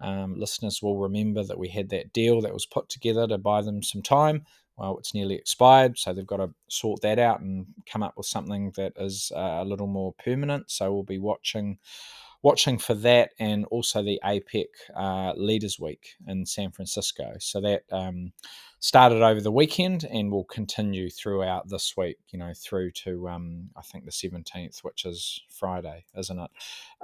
um, 0.00 0.38
listeners 0.38 0.80
will 0.82 0.98
remember 0.98 1.42
that 1.44 1.58
we 1.58 1.68
had 1.68 1.88
that 1.90 2.12
deal 2.12 2.40
that 2.40 2.52
was 2.52 2.66
put 2.66 2.88
together 2.88 3.26
to 3.28 3.38
buy 3.38 3.62
them 3.62 3.82
some 3.82 4.02
time. 4.02 4.44
Well, 4.76 4.96
it's 4.98 5.14
nearly 5.14 5.34
expired, 5.34 5.98
so 5.98 6.12
they've 6.12 6.26
got 6.26 6.36
to 6.36 6.54
sort 6.68 7.00
that 7.02 7.18
out 7.18 7.40
and 7.40 7.66
come 7.90 8.02
up 8.02 8.14
with 8.16 8.26
something 8.26 8.72
that 8.76 8.92
is 8.96 9.32
uh, 9.34 9.58
a 9.60 9.64
little 9.64 9.88
more 9.88 10.14
permanent. 10.24 10.70
So, 10.70 10.92
we'll 10.92 11.02
be 11.04 11.18
watching 11.18 11.78
watching 12.42 12.78
for 12.78 12.94
that 12.94 13.30
and 13.38 13.64
also 13.66 14.02
the 14.02 14.20
APEC 14.24 14.66
uh, 14.96 15.32
Leaders 15.36 15.78
Week 15.80 16.14
in 16.26 16.46
San 16.46 16.70
Francisco. 16.70 17.34
So 17.40 17.60
that 17.60 17.82
um, 17.90 18.32
started 18.80 19.22
over 19.22 19.40
the 19.40 19.50
weekend 19.50 20.04
and 20.04 20.30
will 20.30 20.44
continue 20.44 21.10
throughout 21.10 21.68
this 21.68 21.94
week, 21.96 22.18
you 22.30 22.38
know, 22.38 22.52
through 22.54 22.92
to 22.92 23.28
um, 23.28 23.70
I 23.76 23.82
think 23.82 24.04
the 24.04 24.10
17th, 24.10 24.84
which 24.84 25.04
is 25.04 25.40
Friday, 25.50 26.04
isn't 26.16 26.38
it? 26.38 26.50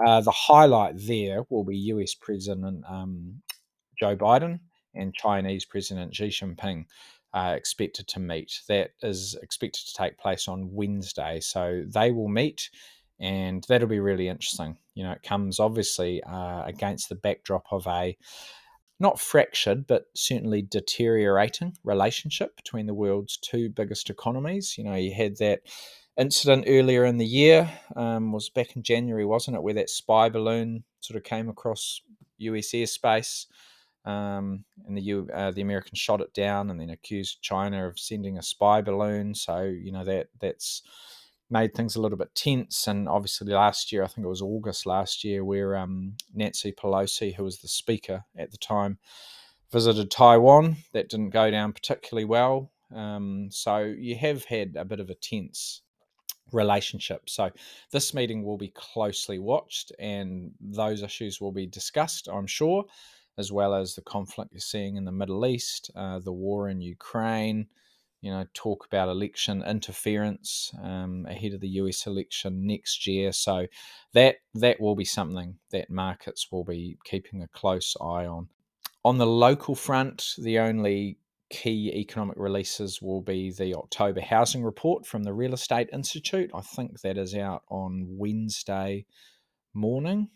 Uh, 0.04 0.20
the 0.20 0.30
highlight 0.30 0.94
there 0.96 1.44
will 1.50 1.64
be 1.64 1.76
US 1.76 2.14
President 2.14 2.84
um, 2.88 3.42
Joe 3.98 4.16
Biden 4.16 4.60
and 4.94 5.14
Chinese 5.14 5.64
President 5.64 6.14
Xi 6.14 6.28
Jinping. 6.28 6.84
Uh, 7.32 7.54
expected 7.56 8.06
to 8.06 8.20
meet. 8.20 8.60
That 8.68 8.92
is 9.02 9.36
expected 9.42 9.88
to 9.88 9.94
take 9.94 10.16
place 10.16 10.46
on 10.46 10.72
Wednesday. 10.72 11.40
So 11.40 11.82
they 11.92 12.12
will 12.12 12.28
meet 12.28 12.70
and 13.21 13.64
that'll 13.68 13.88
be 13.88 14.00
really 14.00 14.28
interesting. 14.28 14.76
You 14.94 15.04
know, 15.04 15.12
it 15.12 15.23
comes 15.23 15.61
obviously 15.61 16.23
uh, 16.23 16.64
against 16.64 17.09
the 17.09 17.14
backdrop 17.14 17.66
of 17.71 17.87
a 17.87 18.16
not 19.00 19.21
fractured, 19.21 19.87
but 19.87 20.06
certainly 20.14 20.62
deteriorating 20.62 21.76
relationship 21.85 22.56
between 22.56 22.87
the 22.87 22.94
world's 22.94 23.37
two 23.37 23.68
biggest 23.68 24.09
economies. 24.09 24.76
You 24.78 24.85
know, 24.85 24.94
you 24.94 25.12
had 25.12 25.37
that 25.38 25.62
incident 26.16 26.64
earlier 26.68 27.04
in 27.04 27.18
the 27.18 27.26
year, 27.26 27.71
um, 27.97 28.33
was 28.33 28.50
back 28.50 28.76
in 28.76 28.83
January, 28.83 29.25
wasn't 29.25 29.56
it, 29.56 29.62
where 29.62 29.75
that 29.75 29.90
spy 29.90 30.28
balloon 30.28 30.85
sort 31.00 31.16
of 31.16 31.25
came 31.25 31.49
across 31.49 32.00
US 32.38 32.71
airspace. 32.73 33.47
Um, 34.04 34.64
and 34.87 34.97
the 34.97 35.02
U, 35.02 35.28
uh, 35.33 35.50
the 35.50 35.62
Americans 35.62 35.99
shot 35.99 36.21
it 36.21 36.35
down 36.35 36.71
and 36.71 36.78
then 36.78 36.90
accused 36.90 37.40
China 37.40 37.88
of 37.88 37.99
sending 37.99 38.37
a 38.38 38.42
spy 38.42 38.83
balloon. 38.83 39.35
So 39.35 39.62
you 39.62 39.92
know 39.92 40.04
that 40.04 40.28
that's 40.40 40.83
made 41.54 41.73
things 41.73 41.94
a 41.94 42.00
little 42.00 42.18
bit 42.18 42.34
tense. 42.34 42.88
And 42.88 43.08
obviously, 43.08 43.52
last 43.52 43.92
year, 43.92 44.02
I 44.02 44.08
think 44.08 44.25
it 44.25 44.28
was 44.28 44.42
August 44.42 44.87
last 44.87 45.23
year, 45.23 45.44
where 45.44 45.76
um, 45.76 46.16
Nancy 46.34 46.73
Pelosi, 46.73 47.32
who 47.34 47.44
was 47.44 47.61
the 47.61 47.68
speaker 47.68 48.25
at 48.37 48.50
the 48.50 48.58
time, 48.58 48.99
visited 49.70 50.11
Taiwan. 50.11 50.76
That 50.92 51.08
didn't 51.08 51.30
go 51.30 51.50
down 51.52 51.73
particularly 51.73 52.25
well. 52.25 52.73
Um, 52.92 53.49
so 53.50 53.78
you 53.78 54.16
have 54.16 54.44
had 54.44 54.75
a 54.76 54.84
bit 54.84 54.99
of 54.99 55.11
a 55.11 55.14
tense 55.14 55.82
relationship. 56.52 57.30
So 57.30 57.50
this 57.92 58.12
meeting 58.12 58.42
will 58.42 58.58
be 58.58 58.73
closely 58.75 59.38
watched, 59.38 59.92
and 60.00 60.50
those 60.61 61.02
issues 61.02 61.40
will 61.40 61.52
be 61.52 61.66
discussed, 61.66 62.28
I'm 62.28 62.49
sure, 62.49 62.84
as 63.38 63.52
well 63.52 63.75
as 63.75 63.94
the 63.94 64.02
conflict 64.02 64.52
you're 64.52 64.61
seeing 64.61 64.96
in 64.96 65.04
the 65.04 65.12
Middle 65.12 65.46
East, 65.46 65.90
uh, 65.94 66.18
the 66.18 66.32
war 66.32 66.68
in 66.68 66.80
Ukraine 66.80 67.68
you 68.24 68.30
know, 68.30 68.46
talk 68.54 68.86
about 68.86 69.10
election 69.10 69.62
interference 69.68 70.72
um, 70.82 71.26
ahead 71.28 71.52
of 71.52 71.60
the 71.60 71.68
US 71.68 72.06
election 72.06 72.66
next 72.66 73.06
year. 73.06 73.32
So 73.32 73.66
that 74.14 74.36
that 74.54 74.80
will 74.80 74.96
be 74.96 75.04
something 75.04 75.58
that 75.72 75.90
markets 75.90 76.50
will 76.50 76.64
be 76.64 76.96
keeping 77.04 77.42
a 77.42 77.48
close 77.48 77.94
eye 78.00 78.24
on. 78.24 78.48
On 79.04 79.18
the 79.18 79.26
local 79.26 79.74
front, 79.74 80.32
the 80.38 80.58
only 80.58 81.18
key 81.50 81.92
economic 81.94 82.38
releases 82.38 83.02
will 83.02 83.20
be 83.20 83.52
the 83.52 83.74
October 83.74 84.22
housing 84.22 84.64
report 84.64 85.04
from 85.04 85.24
the 85.24 85.34
Real 85.34 85.52
Estate 85.52 85.90
Institute. 85.92 86.50
I 86.54 86.62
think 86.62 87.02
that 87.02 87.18
is 87.18 87.34
out 87.34 87.64
on 87.68 88.06
Wednesday 88.08 89.04
morning 89.74 90.30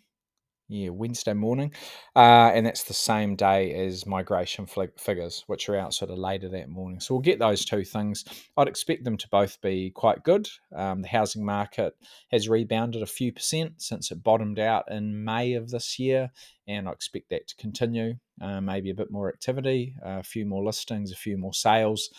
yeah, 0.68 0.90
Wednesday 0.90 1.32
morning. 1.32 1.72
Uh, 2.14 2.50
and 2.54 2.66
that's 2.66 2.84
the 2.84 2.94
same 2.94 3.36
day 3.36 3.74
as 3.86 4.06
migration 4.06 4.66
figures, 4.66 5.44
which 5.46 5.68
are 5.68 5.76
out 5.76 5.94
sort 5.94 6.10
of 6.10 6.18
later 6.18 6.48
that 6.50 6.68
morning. 6.68 7.00
So 7.00 7.14
we'll 7.14 7.22
get 7.22 7.38
those 7.38 7.64
two 7.64 7.84
things. 7.84 8.24
I'd 8.56 8.68
expect 8.68 9.04
them 9.04 9.16
to 9.16 9.28
both 9.30 9.60
be 9.62 9.90
quite 9.90 10.22
good. 10.24 10.48
Um, 10.76 11.02
the 11.02 11.08
housing 11.08 11.44
market 11.44 11.94
has 12.30 12.48
rebounded 12.48 13.02
a 13.02 13.06
few 13.06 13.32
percent 13.32 13.80
since 13.80 14.10
it 14.10 14.22
bottomed 14.22 14.58
out 14.58 14.84
in 14.90 15.24
May 15.24 15.54
of 15.54 15.70
this 15.70 15.98
year. 15.98 16.30
And 16.66 16.86
I 16.86 16.92
expect 16.92 17.30
that 17.30 17.48
to 17.48 17.56
continue. 17.56 18.14
Uh, 18.40 18.60
maybe 18.60 18.90
a 18.90 18.94
bit 18.94 19.10
more 19.10 19.28
activity, 19.28 19.94
a 20.02 20.22
few 20.22 20.44
more 20.44 20.62
listings, 20.62 21.12
a 21.12 21.16
few 21.16 21.38
more 21.38 21.54
sales. 21.54 22.10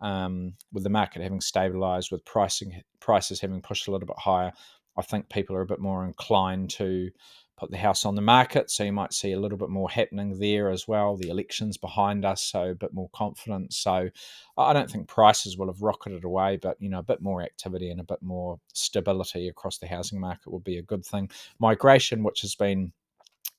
Um, 0.00 0.54
with 0.72 0.82
the 0.82 0.90
market 0.90 1.22
having 1.22 1.40
stabilized, 1.40 2.12
with 2.12 2.24
pricing 2.26 2.82
prices 3.00 3.40
having 3.40 3.62
pushed 3.62 3.88
a 3.88 3.90
little 3.90 4.06
bit 4.06 4.18
higher, 4.18 4.52
I 4.96 5.02
think 5.02 5.28
people 5.28 5.56
are 5.56 5.62
a 5.62 5.66
bit 5.66 5.80
more 5.80 6.04
inclined 6.04 6.70
to 6.70 7.10
put 7.56 7.70
the 7.70 7.76
house 7.76 8.04
on 8.04 8.14
the 8.14 8.22
market. 8.22 8.70
So 8.70 8.84
you 8.84 8.92
might 8.92 9.12
see 9.12 9.32
a 9.32 9.40
little 9.40 9.58
bit 9.58 9.68
more 9.68 9.88
happening 9.88 10.38
there 10.38 10.70
as 10.70 10.88
well. 10.88 11.16
The 11.16 11.28
elections 11.28 11.76
behind 11.76 12.24
us, 12.24 12.42
so 12.42 12.70
a 12.70 12.74
bit 12.74 12.92
more 12.92 13.10
confidence. 13.12 13.76
So 13.76 14.10
I 14.58 14.72
don't 14.72 14.90
think 14.90 15.08
prices 15.08 15.56
will 15.56 15.68
have 15.68 15.82
rocketed 15.82 16.24
away, 16.24 16.58
but 16.60 16.76
you 16.80 16.88
know, 16.88 16.98
a 16.98 17.04
bit 17.04 17.22
more 17.22 17.42
activity 17.42 17.90
and 17.90 18.00
a 18.00 18.04
bit 18.04 18.22
more 18.22 18.58
stability 18.72 19.48
across 19.48 19.78
the 19.78 19.86
housing 19.86 20.20
market 20.20 20.52
would 20.52 20.64
be 20.64 20.78
a 20.78 20.82
good 20.82 21.04
thing. 21.04 21.30
Migration, 21.58 22.24
which 22.24 22.40
has 22.40 22.54
been 22.54 22.92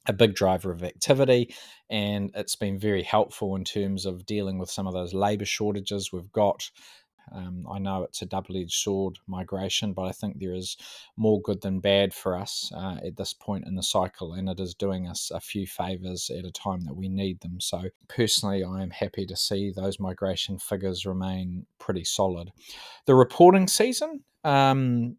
a 0.08 0.14
big 0.14 0.36
driver 0.36 0.72
of 0.72 0.84
activity, 0.84 1.54
and 1.90 2.32
it's 2.36 2.56
been 2.56 2.78
very 2.78 3.02
helpful 3.02 3.56
in 3.56 3.64
terms 3.64 4.06
of 4.06 4.26
dealing 4.26 4.60
with 4.60 4.70
some 4.70 4.88
of 4.88 4.94
those 4.94 5.14
labour 5.14 5.46
shortages 5.46 6.12
we've 6.12 6.32
got. 6.32 6.70
Um, 7.32 7.66
I 7.72 7.80
know 7.80 8.04
it's 8.04 8.22
a 8.22 8.26
double 8.26 8.58
edged 8.58 8.74
sword 8.74 9.18
migration, 9.28 9.94
but 9.94 10.04
I 10.04 10.12
think 10.12 10.40
there 10.40 10.54
is 10.54 10.78
more 11.18 11.42
good 11.42 11.62
than 11.62 11.80
bad 11.80 12.14
for 12.14 12.38
us 12.38 12.72
uh, 12.76 12.98
at 13.06 13.18
this 13.18 13.34
point 13.34 13.66
in 13.66 13.76
the 13.76 13.84
cycle, 13.84 14.34
and 14.34 14.50
it 14.50 14.60
is 14.60 14.74
doing 14.74 15.08
us 15.08 15.32
a 15.34 15.40
few 15.40 15.68
favours 15.68 16.30
at 16.30 16.46
a 16.46 16.52
time 16.52 16.82
that 16.82 16.96
we 16.96 17.10
need 17.10 17.42
them. 17.42 17.60
So, 17.60 17.84
personally, 18.08 18.64
I 18.64 18.82
am 18.82 18.92
happy 18.92 19.26
to 19.26 19.36
see 19.36 19.72
those 19.72 20.00
migration 20.00 20.60
figures 20.60 21.06
remain 21.06 21.66
pretty 21.80 22.04
solid. 22.04 22.52
The 23.06 23.16
reporting 23.16 23.68
season, 23.68 24.24
um, 24.44 25.18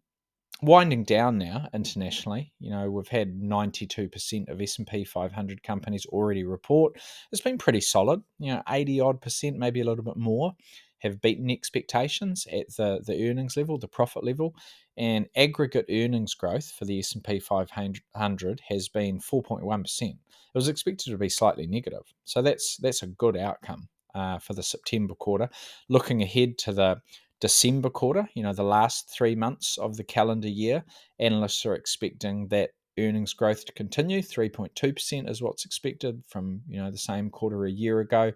winding 0.61 1.03
down 1.03 1.37
now 1.37 1.67
internationally 1.73 2.51
you 2.59 2.71
know 2.71 2.89
we've 2.89 3.07
had 3.07 3.39
92% 3.39 4.49
of 4.49 4.59
s&p 4.59 5.03
500 5.03 5.61
companies 5.61 6.05
already 6.07 6.43
report 6.43 6.93
it's 7.31 7.41
been 7.41 7.59
pretty 7.59 7.81
solid 7.81 8.21
you 8.39 8.51
know 8.51 8.63
80 8.67 8.99
odd 8.99 9.21
percent 9.21 9.57
maybe 9.57 9.81
a 9.81 9.85
little 9.85 10.03
bit 10.03 10.17
more 10.17 10.55
have 10.99 11.21
beaten 11.21 11.49
expectations 11.49 12.47
at 12.51 12.75
the, 12.75 13.01
the 13.05 13.29
earnings 13.29 13.57
level, 13.57 13.77
the 13.77 13.87
profit 13.87 14.23
level, 14.23 14.55
and 14.97 15.27
aggregate 15.35 15.85
earnings 15.89 16.33
growth 16.33 16.71
for 16.71 16.85
the 16.85 16.99
S&P 16.99 17.39
500 17.39 18.61
has 18.67 18.89
been 18.89 19.19
4.1%. 19.19 20.01
It 20.09 20.17
was 20.53 20.67
expected 20.67 21.11
to 21.11 21.17
be 21.17 21.29
slightly 21.29 21.67
negative, 21.67 22.13
so 22.23 22.41
that's 22.41 22.77
that's 22.77 23.03
a 23.03 23.07
good 23.07 23.37
outcome 23.37 23.89
uh, 24.15 24.39
for 24.39 24.53
the 24.53 24.63
September 24.63 25.13
quarter. 25.13 25.49
Looking 25.87 26.23
ahead 26.23 26.57
to 26.59 26.73
the 26.73 27.01
December 27.39 27.89
quarter, 27.89 28.27
you 28.33 28.41
know, 28.41 28.53
the 28.53 28.63
last 28.63 29.09
three 29.09 29.35
months 29.35 29.77
of 29.77 29.97
the 29.97 30.03
calendar 30.03 30.47
year, 30.47 30.83
analysts 31.19 31.65
are 31.65 31.75
expecting 31.75 32.47
that 32.47 32.71
earnings 32.97 33.33
growth 33.33 33.65
to 33.65 33.71
continue. 33.73 34.21
3.2% 34.21 35.29
is 35.29 35.41
what's 35.41 35.65
expected 35.65 36.23
from, 36.27 36.61
you 36.67 36.81
know, 36.81 36.89
the 36.89 36.97
same 36.97 37.29
quarter 37.29 37.65
a 37.65 37.71
year 37.71 37.99
ago. 37.99 38.31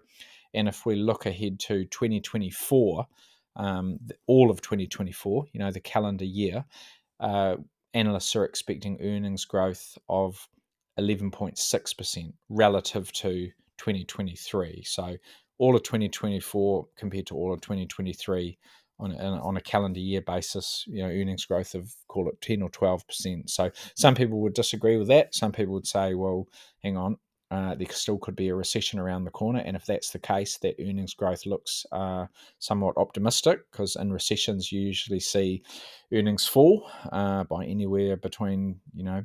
And 0.54 0.68
if 0.68 0.86
we 0.86 0.96
look 0.96 1.26
ahead 1.26 1.58
to 1.60 1.84
2024, 1.86 3.06
um, 3.56 3.98
all 4.26 4.50
of 4.50 4.60
2024, 4.62 5.46
you 5.52 5.60
know, 5.60 5.70
the 5.70 5.80
calendar 5.80 6.24
year, 6.24 6.64
uh, 7.20 7.56
analysts 7.94 8.34
are 8.36 8.44
expecting 8.44 9.00
earnings 9.00 9.44
growth 9.44 9.96
of 10.08 10.48
11.6% 10.98 12.32
relative 12.48 13.12
to 13.12 13.50
2023. 13.78 14.82
So 14.84 15.16
all 15.58 15.76
of 15.76 15.82
2024 15.82 16.86
compared 16.96 17.26
to 17.26 17.36
all 17.36 17.52
of 17.52 17.60
2023 17.60 18.58
on 18.98 19.12
on 19.16 19.56
a 19.56 19.60
calendar 19.60 20.00
year 20.00 20.20
basis, 20.20 20.84
you 20.86 21.02
know, 21.02 21.08
earnings 21.08 21.44
growth 21.44 21.74
of 21.74 21.94
call 22.08 22.28
it 22.28 22.40
10 22.40 22.62
or 22.62 22.70
12%. 22.70 23.50
So 23.50 23.70
some 23.96 24.14
people 24.14 24.40
would 24.40 24.54
disagree 24.54 24.96
with 24.96 25.08
that. 25.08 25.34
Some 25.34 25.52
people 25.52 25.74
would 25.74 25.86
say, 25.86 26.14
well, 26.14 26.46
hang 26.82 26.96
on, 26.96 27.16
uh, 27.52 27.74
there 27.74 27.86
still 27.90 28.16
could 28.16 28.34
be 28.34 28.48
a 28.48 28.54
recession 28.54 28.98
around 28.98 29.24
the 29.24 29.30
corner. 29.30 29.58
And 29.58 29.76
if 29.76 29.84
that's 29.84 30.08
the 30.08 30.18
case, 30.18 30.56
that 30.58 30.74
earnings 30.80 31.12
growth 31.12 31.44
looks 31.44 31.84
uh, 31.92 32.24
somewhat 32.58 32.96
optimistic 32.96 33.70
because 33.70 33.94
in 33.96 34.10
recessions 34.10 34.72
you 34.72 34.80
usually 34.80 35.20
see 35.20 35.62
earnings 36.14 36.46
fall 36.46 36.90
uh, 37.12 37.44
by 37.44 37.66
anywhere 37.66 38.16
between, 38.16 38.80
you 38.94 39.04
know, 39.04 39.22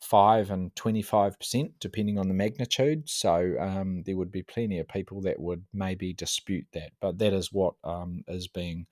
5 0.00 0.50
and 0.50 0.74
25%, 0.74 1.70
depending 1.78 2.18
on 2.18 2.26
the 2.26 2.34
magnitude. 2.34 3.08
So 3.08 3.54
um, 3.60 4.02
there 4.04 4.16
would 4.16 4.32
be 4.32 4.42
plenty 4.42 4.80
of 4.80 4.88
people 4.88 5.20
that 5.20 5.38
would 5.38 5.64
maybe 5.72 6.12
dispute 6.12 6.66
that. 6.72 6.90
But 7.00 7.18
that 7.18 7.32
is 7.32 7.52
what 7.52 7.74
um, 7.84 8.24
is 8.26 8.48
being 8.48 8.86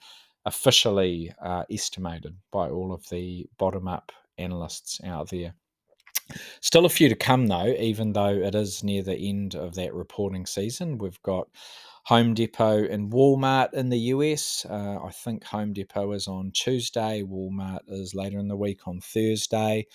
officially 0.44 1.32
uh, 1.42 1.64
estimated 1.72 2.36
by 2.52 2.70
all 2.70 2.92
of 2.92 3.08
the 3.08 3.48
bottom 3.58 3.88
up 3.88 4.12
analysts 4.38 5.00
out 5.02 5.30
there. 5.30 5.54
Still 6.60 6.84
a 6.84 6.90
few 6.90 7.08
to 7.08 7.14
come, 7.14 7.46
though, 7.46 7.74
even 7.78 8.12
though 8.12 8.34
it 8.34 8.54
is 8.54 8.82
near 8.82 9.02
the 9.02 9.16
end 9.16 9.54
of 9.54 9.74
that 9.74 9.94
reporting 9.94 10.46
season. 10.46 10.98
We've 10.98 11.22
got 11.22 11.48
Home 12.06 12.34
Depot 12.34 12.84
and 12.84 13.10
Walmart 13.10 13.74
in 13.74 13.88
the 13.88 13.98
US. 13.98 14.64
Uh, 14.64 14.98
I 15.04 15.10
think 15.10 15.42
Home 15.42 15.72
Depot 15.72 16.12
is 16.12 16.28
on 16.28 16.52
Tuesday, 16.52 17.24
Walmart 17.24 17.80
is 17.88 18.14
later 18.14 18.38
in 18.38 18.46
the 18.46 18.56
week 18.56 18.86
on 18.86 19.00
Thursday. 19.00 19.88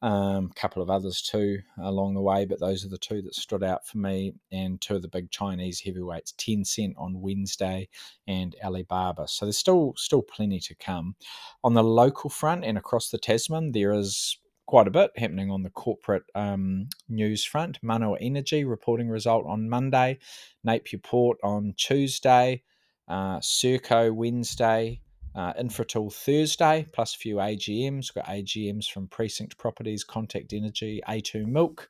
A 0.00 0.06
um, 0.06 0.50
couple 0.54 0.80
of 0.80 0.90
others 0.90 1.22
too 1.22 1.58
along 1.82 2.14
the 2.14 2.20
way, 2.20 2.44
but 2.44 2.60
those 2.60 2.84
are 2.84 2.88
the 2.88 2.98
two 2.98 3.20
that 3.22 3.34
stood 3.34 3.64
out 3.64 3.84
for 3.84 3.98
me. 3.98 4.34
And 4.52 4.80
two 4.80 4.94
of 4.94 5.02
the 5.02 5.08
big 5.08 5.32
Chinese 5.32 5.80
heavyweights, 5.80 6.34
Tencent 6.34 6.94
on 6.96 7.20
Wednesday 7.20 7.88
and 8.28 8.54
Alibaba. 8.62 9.26
So 9.26 9.46
there's 9.46 9.58
still 9.58 9.94
still 9.96 10.22
plenty 10.22 10.60
to 10.60 10.74
come. 10.76 11.16
On 11.64 11.74
the 11.74 11.82
local 11.82 12.30
front 12.30 12.64
and 12.64 12.78
across 12.78 13.10
the 13.10 13.18
Tasman, 13.18 13.72
there 13.72 13.92
is 13.92 14.38
quite 14.66 14.88
a 14.88 14.90
bit 14.90 15.10
happening 15.16 15.50
on 15.50 15.62
the 15.62 15.70
corporate 15.70 16.24
um, 16.34 16.88
news 17.08 17.44
front. 17.44 17.80
Manawa 17.82 18.18
Energy 18.20 18.64
reporting 18.64 19.08
result 19.08 19.46
on 19.46 19.68
Monday, 19.68 20.18
Napier 20.64 21.00
Port 21.00 21.38
on 21.42 21.74
Tuesday, 21.76 22.62
uh, 23.08 23.38
Serko 23.40 24.12
Wednesday, 24.12 25.00
uh, 25.34 25.52
Infratil 25.54 26.12
Thursday, 26.12 26.86
plus 26.92 27.14
a 27.14 27.18
few 27.18 27.36
AGMs. 27.36 28.14
We've 28.14 28.24
got 28.24 28.26
AGMs 28.26 28.90
from 28.90 29.06
Precinct 29.06 29.56
Properties, 29.58 30.02
Contact 30.02 30.52
Energy, 30.52 31.00
A2 31.08 31.46
Milk, 31.46 31.88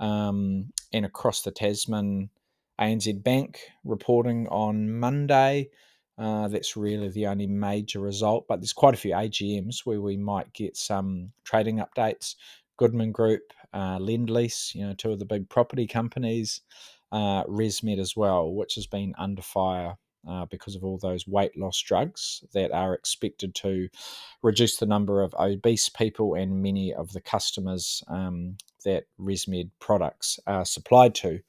um, 0.00 0.72
and 0.92 1.06
across 1.06 1.42
the 1.42 1.50
Tasman, 1.50 2.30
ANZ 2.80 3.22
Bank 3.22 3.60
reporting 3.84 4.48
on 4.48 4.90
Monday. 4.98 5.70
Uh, 6.18 6.48
that's 6.48 6.76
really 6.76 7.08
the 7.08 7.26
only 7.26 7.46
major 7.46 8.00
result, 8.00 8.46
but 8.48 8.60
there's 8.60 8.72
quite 8.72 8.94
a 8.94 8.98
few 8.98 9.12
AGMs 9.12 9.80
where 9.84 10.00
we 10.00 10.16
might 10.16 10.52
get 10.54 10.76
some 10.76 11.30
trading 11.44 11.78
updates. 11.78 12.36
Goodman 12.78 13.12
Group, 13.12 13.52
uh, 13.74 13.98
Lendlease, 13.98 14.74
you 14.74 14.86
know, 14.86 14.94
two 14.94 15.12
of 15.12 15.18
the 15.18 15.26
big 15.26 15.48
property 15.48 15.86
companies, 15.86 16.62
uh, 17.12 17.44
ResMed 17.44 17.98
as 17.98 18.16
well, 18.16 18.52
which 18.52 18.74
has 18.76 18.86
been 18.86 19.14
under 19.18 19.42
fire 19.42 19.96
uh, 20.28 20.44
because 20.46 20.74
of 20.74 20.84
all 20.84 20.98
those 20.98 21.26
weight 21.26 21.56
loss 21.56 21.80
drugs 21.80 22.42
that 22.52 22.72
are 22.72 22.94
expected 22.94 23.54
to 23.54 23.88
reduce 24.42 24.76
the 24.78 24.86
number 24.86 25.22
of 25.22 25.34
obese 25.38 25.88
people 25.88 26.34
and 26.34 26.62
many 26.62 26.92
of 26.92 27.12
the 27.12 27.20
customers 27.20 28.02
um, 28.08 28.56
that 28.84 29.04
ResMed 29.20 29.70
products 29.80 30.40
are 30.46 30.64
supplied 30.64 31.14
to 31.16 31.40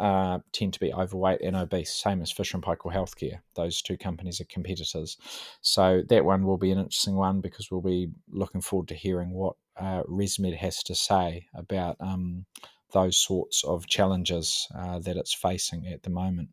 uh, 0.00 0.38
tend 0.52 0.72
to 0.72 0.80
be 0.80 0.92
overweight 0.92 1.42
and 1.42 1.54
obese, 1.54 1.94
same 1.94 2.22
as 2.22 2.32
Fisher 2.32 2.56
and 2.56 2.64
Paykel 2.64 2.92
Healthcare. 2.92 3.40
Those 3.54 3.82
two 3.82 3.98
companies 3.98 4.40
are 4.40 4.46
competitors. 4.46 5.18
So 5.60 6.02
that 6.08 6.24
one 6.24 6.44
will 6.44 6.56
be 6.56 6.72
an 6.72 6.78
interesting 6.78 7.16
one 7.16 7.40
because 7.40 7.70
we'll 7.70 7.82
be 7.82 8.08
looking 8.30 8.62
forward 8.62 8.88
to 8.88 8.94
hearing 8.94 9.30
what 9.32 9.56
uh, 9.76 10.02
ResMed 10.04 10.56
has 10.56 10.82
to 10.84 10.94
say 10.94 11.46
about 11.54 11.96
um, 12.00 12.46
those 12.92 13.18
sorts 13.18 13.62
of 13.64 13.86
challenges 13.86 14.66
uh, 14.74 14.98
that 15.00 15.16
it's 15.16 15.34
facing 15.34 15.86
at 15.86 16.02
the 16.02 16.10
moment. 16.10 16.48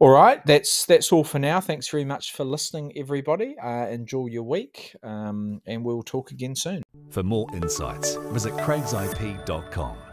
All 0.00 0.10
right, 0.10 0.44
that's 0.46 0.86
that's 0.86 1.10
all 1.10 1.24
for 1.24 1.40
now. 1.40 1.60
Thanks 1.60 1.88
very 1.88 2.04
much 2.04 2.32
for 2.32 2.44
listening, 2.44 2.92
everybody. 2.96 3.56
Uh, 3.58 3.88
enjoy 3.88 4.26
your 4.26 4.44
week, 4.44 4.94
um, 5.02 5.60
and 5.66 5.84
we'll 5.84 6.04
talk 6.04 6.30
again 6.30 6.54
soon. 6.54 6.84
For 7.10 7.24
more 7.24 7.48
insights, 7.52 8.14
visit 8.30 8.52
craigsip.com. 8.54 10.07